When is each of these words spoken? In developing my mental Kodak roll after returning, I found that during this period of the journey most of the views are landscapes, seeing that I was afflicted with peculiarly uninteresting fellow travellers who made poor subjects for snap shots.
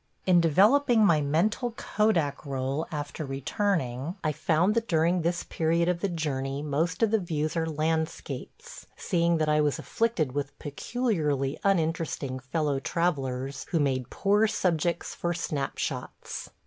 In 0.25 0.41
developing 0.41 1.05
my 1.05 1.21
mental 1.21 1.73
Kodak 1.77 2.43
roll 2.43 2.87
after 2.91 3.23
returning, 3.23 4.15
I 4.23 4.31
found 4.31 4.73
that 4.73 4.87
during 4.87 5.21
this 5.21 5.43
period 5.43 5.87
of 5.87 5.99
the 5.99 6.09
journey 6.09 6.63
most 6.63 7.03
of 7.03 7.11
the 7.11 7.19
views 7.19 7.55
are 7.55 7.67
landscapes, 7.67 8.87
seeing 8.97 9.37
that 9.37 9.47
I 9.47 9.61
was 9.61 9.77
afflicted 9.77 10.31
with 10.31 10.57
peculiarly 10.57 11.59
uninteresting 11.63 12.39
fellow 12.39 12.79
travellers 12.79 13.67
who 13.69 13.79
made 13.79 14.09
poor 14.09 14.47
subjects 14.47 15.13
for 15.13 15.35
snap 15.35 15.77
shots. 15.77 16.49